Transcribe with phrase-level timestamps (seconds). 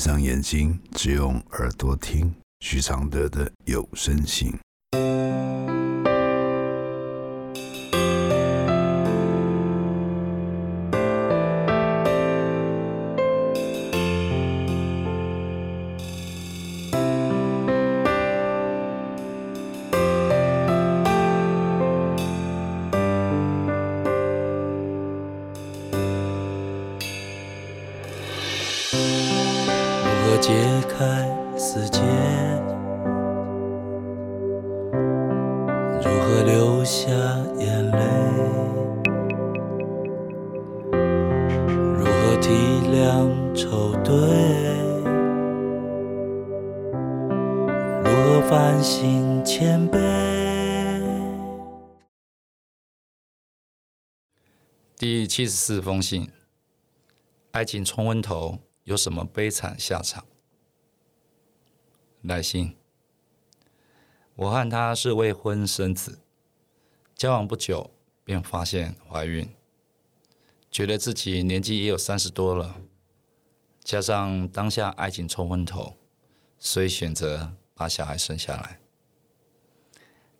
[0.00, 4.50] 闭上眼睛，只用耳朵听徐常德的有声信。
[31.00, 31.06] 开
[31.56, 31.98] 死结？
[35.96, 37.10] 如何流下
[37.56, 37.98] 眼泪？
[41.96, 42.52] 如何体
[42.92, 44.12] 谅愁对？
[48.04, 49.96] 如何反省谦卑？
[54.98, 56.30] 第七十四封信：
[57.52, 60.22] 爱情冲昏头有什么悲惨下场？
[62.22, 62.76] 来信：
[64.34, 66.18] 我和他是未婚生子，
[67.14, 67.90] 交往不久
[68.24, 69.48] 便发现怀孕，
[70.70, 72.82] 觉得自己年纪也有三十多了，
[73.82, 75.96] 加上当下爱情冲昏头，
[76.58, 78.80] 所以选择把小孩生下来。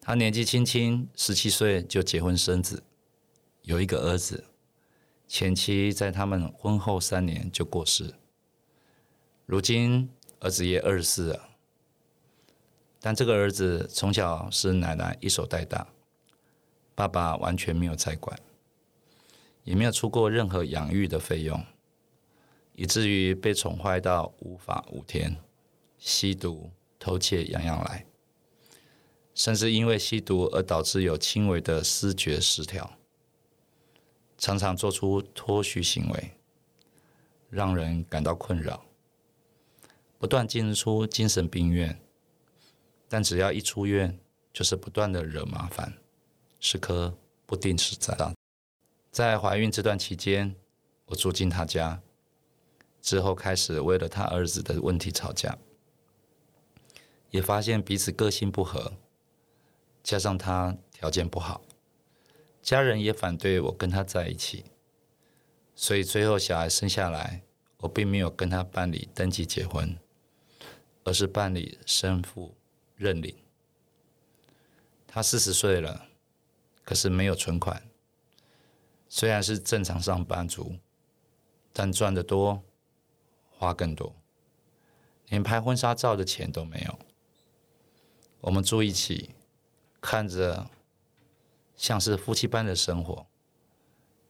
[0.00, 2.84] 他年纪轻轻，十七岁就结婚生子。
[3.62, 4.44] 有一个儿子，
[5.26, 8.14] 前妻在他们婚后三年就过世。
[9.46, 11.53] 如今儿子也二十四了，
[13.04, 15.86] 但这个儿子从小是奶奶一手带大，
[16.94, 18.34] 爸爸完全没有在管，
[19.64, 21.62] 也没有出过任何养育的费用，
[22.72, 25.36] 以至于被宠坏到无法无天，
[25.98, 28.06] 吸毒、偷窃样样来，
[29.34, 32.90] 甚至因为吸毒而导致有轻微的思觉失调。
[34.38, 36.30] 常常做出脱序行为，
[37.50, 38.86] 让人感到困扰，
[40.18, 42.00] 不断进出精神病院，
[43.08, 44.18] 但只要一出院，
[44.52, 45.98] 就是不断的惹麻烦，
[46.60, 48.34] 时刻不定时炸弹。
[49.10, 50.54] 在怀孕这段期间，
[51.06, 52.00] 我住进他家，
[53.00, 55.56] 之后开始为了他儿子的问题吵架，
[57.30, 58.94] 也发现彼此个性不合，
[60.02, 61.62] 加上他条件不好。
[62.62, 64.64] 家人也反对我跟他在一起，
[65.76, 67.42] 所以最后小孩生下来，
[67.78, 69.96] 我并没有跟他办理登记结婚，
[71.04, 72.54] 而是办理生父
[72.96, 73.36] 认领。
[75.06, 76.06] 他四十岁了，
[76.84, 77.88] 可是没有存款，
[79.08, 80.76] 虽然是正常上班族，
[81.72, 82.62] 但赚得多，
[83.50, 84.14] 花更多，
[85.28, 86.98] 连拍婚纱照的钱都没有。
[88.40, 89.30] 我们住一起，
[90.00, 90.70] 看着。
[91.76, 93.26] 像是夫妻般的生活，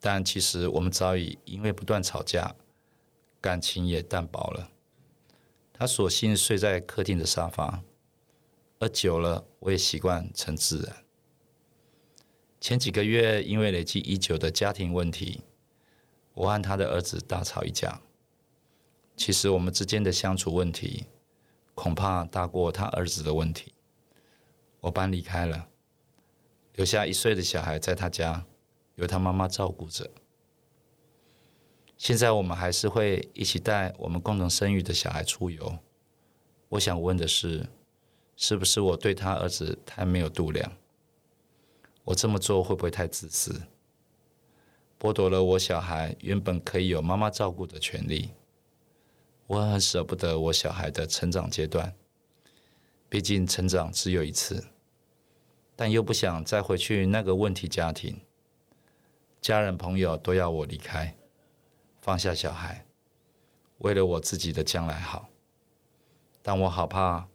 [0.00, 2.56] 但其实我们早已因为不断吵架，
[3.42, 4.70] 感情也淡薄了。
[5.74, 7.82] 他索性睡在客厅的沙发，
[8.78, 11.04] 而久了，我也习惯成自然。
[12.60, 15.42] 前几个月因为累积已久的家庭问题，
[16.34, 18.00] 我和他的儿子大吵一架。
[19.16, 21.06] 其实我们之间的相处问题，
[21.74, 23.72] 恐怕大过他儿子的问题。
[24.80, 25.68] 我搬离开了。
[26.74, 28.44] 留下一岁的小孩在他家，
[28.96, 30.10] 由他妈妈照顾着。
[31.96, 35.78] 现在我们还是会一起带我们共同生育的小孩出游。
[36.68, 37.66] 我想问的是，
[38.36, 40.70] 是不是我对他儿子太没有度量？
[42.04, 43.62] 我这么做会不会太自私，
[45.00, 48.30] 剥夺了我小孩原本可以有妈妈照顾的权利？
[49.46, 51.94] 我很舍不得我小孩的成长阶段，
[53.08, 54.64] 毕竟成长只有一次。
[55.74, 58.20] 但又不想再回去那个问题家庭，
[59.40, 61.16] 家人朋友都要我离开，
[62.00, 62.86] 放下小孩，
[63.78, 65.28] 为了我自己的将来好。
[66.42, 67.28] 但我好怕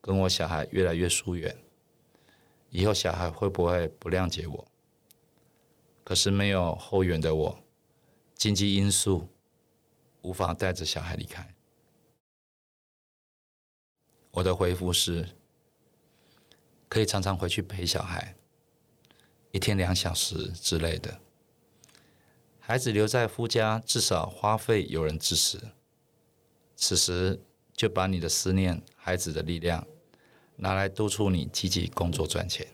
[0.00, 1.56] 跟我小孩越来越疏远，
[2.70, 4.68] 以后小孩会不会不谅解我？
[6.04, 7.58] 可是没有后援的我，
[8.34, 9.28] 经济因素
[10.22, 11.54] 无法带着小孩离开。
[14.30, 15.28] 我的回复是。
[16.90, 18.34] 可以常常回去陪小孩，
[19.50, 21.20] 一天两小时之类的。
[22.58, 25.60] 孩子留在夫家，至少花费有人支持。
[26.76, 27.42] 此时
[27.74, 29.86] 就把你的思念、孩子的力量
[30.58, 32.66] 拿来督促你积极工作赚钱。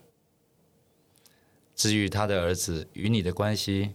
[1.74, 3.94] 至于他的儿子与你的关系，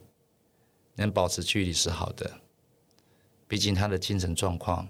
[0.96, 2.42] 能保持距离是好的，
[3.48, 4.90] 毕竟他的精神状况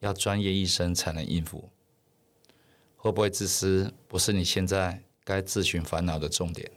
[0.00, 1.70] 要专业医生才能应付。
[2.96, 6.70] 会不会自私，不是你现在该自寻烦恼的重点。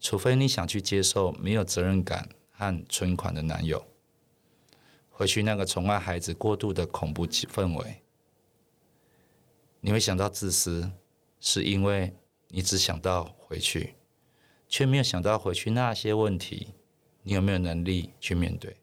[0.00, 3.86] 除非你想去接受没有责任感和存款的男友，
[5.10, 8.03] 回去那个宠爱孩子过度的恐怖氛围。
[9.86, 10.90] 你会想到自私，
[11.40, 12.16] 是因为
[12.48, 13.96] 你只想到回去，
[14.66, 16.68] 却没有想到回去那些问题，
[17.22, 18.78] 你有没有能力去面对？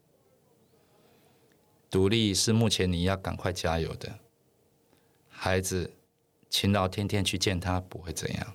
[1.90, 4.20] 独立是目前你要赶快加油的。
[5.28, 5.92] 孩子
[6.52, 8.54] 勤劳，天天去见他，不会怎样。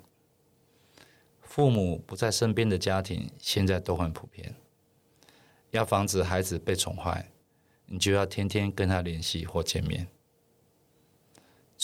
[1.42, 4.54] 父母不在身边的家庭，现在都很普遍。
[5.72, 7.28] 要防止孩子被宠坏，
[7.86, 10.06] 你就要天天跟他联系或见面。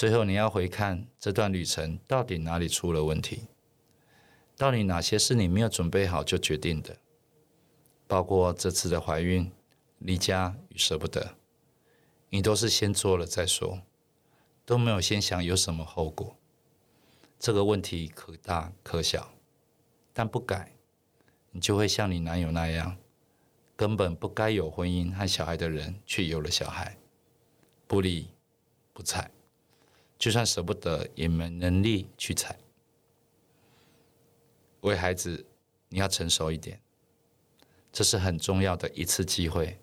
[0.02, 3.46] 最后，你要回看这段旅程，到底哪里出了问题？
[4.56, 6.96] 到底哪些是你没有准备好就决定的？
[8.08, 9.48] 包括这次的怀孕、
[10.00, 11.36] 离家与舍不得，
[12.30, 13.80] 你都是先做了再说。
[14.64, 16.36] 都没有先想有什么后果，
[17.38, 19.32] 这个问题可大可小，
[20.12, 20.72] 但不改，
[21.52, 22.96] 你就会像你男友那样，
[23.76, 26.98] 根本不该有婚姻和小孩的人，却有了小孩，
[27.86, 28.30] 不理
[28.92, 29.30] 不睬，
[30.22, 32.56] 就算舍不得，也没能力去睬。
[34.82, 35.44] 为孩子，
[35.88, 36.80] 你要成熟一点，
[37.92, 39.80] 这是很重要的一次机会，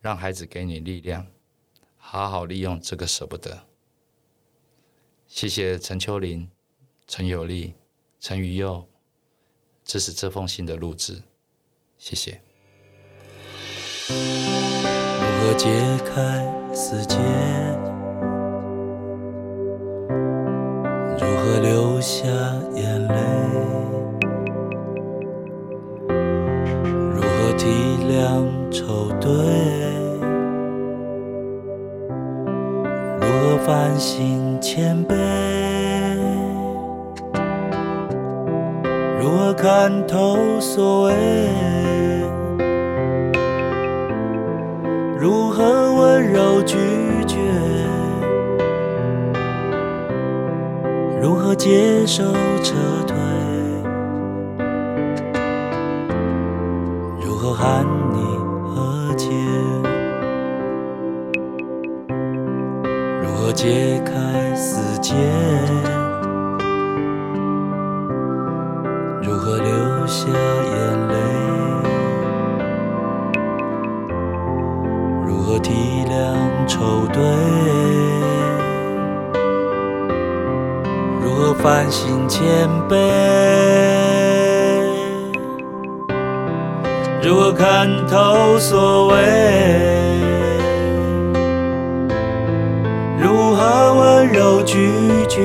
[0.00, 1.26] 让孩子给你力量，
[1.98, 3.66] 好好利用这个舍不得。
[5.26, 6.50] 谢谢陈秋林、
[7.06, 7.74] 陈有利、
[8.18, 8.88] 陈宇佑
[9.84, 11.22] 支持这封信的录制，
[11.98, 12.40] 谢谢。
[14.08, 14.16] 如
[15.42, 15.68] 何解
[16.06, 17.85] 开死结？
[21.46, 22.26] 如何流下
[22.74, 23.14] 眼泪？
[27.14, 27.68] 如何体
[28.10, 29.30] 谅愁对？
[33.20, 35.14] 如何反省谦卑，
[39.20, 41.14] 如何看透所谓？
[45.16, 46.76] 如何温柔拒
[51.46, 52.24] 如何接受
[52.60, 52.74] 撤
[53.06, 53.16] 退？
[57.24, 58.18] 如何喊你
[58.64, 59.30] 和解？
[63.22, 65.14] 如何解开死结？
[69.22, 71.14] 如何流下眼泪？
[75.24, 75.72] 如何体
[76.08, 77.75] 谅愁对？
[81.66, 82.46] 万心千
[82.88, 82.96] 悲，
[87.20, 89.16] 如何看透所谓？
[93.20, 94.76] 如何温柔拒
[95.28, 95.42] 绝？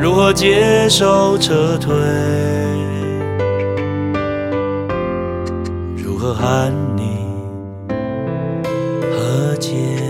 [0.00, 1.96] 如何接受撤退？
[5.96, 7.26] 如何喊你？
[9.10, 10.05] 和解。